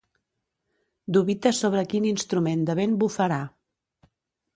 [1.17, 3.39] Dubita sobre quin instrument de vent bufarà.